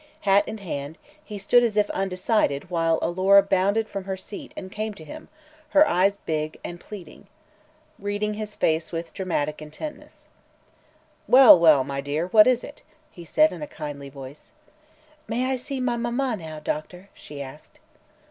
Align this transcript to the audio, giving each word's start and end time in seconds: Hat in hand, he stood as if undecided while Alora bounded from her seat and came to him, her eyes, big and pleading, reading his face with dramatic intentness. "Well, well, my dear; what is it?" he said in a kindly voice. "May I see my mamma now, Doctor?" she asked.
Hat 0.21 0.47
in 0.47 0.57
hand, 0.57 0.97
he 1.23 1.37
stood 1.37 1.61
as 1.61 1.77
if 1.77 1.87
undecided 1.91 2.71
while 2.71 2.97
Alora 3.03 3.43
bounded 3.43 3.87
from 3.87 4.05
her 4.05 4.17
seat 4.17 4.51
and 4.57 4.71
came 4.71 4.95
to 4.95 5.03
him, 5.03 5.27
her 5.69 5.87
eyes, 5.87 6.17
big 6.25 6.59
and 6.63 6.79
pleading, 6.79 7.27
reading 7.99 8.33
his 8.33 8.55
face 8.55 8.91
with 8.91 9.13
dramatic 9.13 9.61
intentness. 9.61 10.27
"Well, 11.27 11.59
well, 11.59 11.83
my 11.83 12.01
dear; 12.01 12.29
what 12.29 12.47
is 12.47 12.63
it?" 12.63 12.81
he 13.11 13.23
said 13.23 13.51
in 13.53 13.61
a 13.61 13.67
kindly 13.67 14.09
voice. 14.09 14.53
"May 15.27 15.45
I 15.45 15.55
see 15.55 15.79
my 15.79 15.97
mamma 15.97 16.35
now, 16.35 16.57
Doctor?" 16.59 17.09
she 17.13 17.39
asked. 17.39 17.79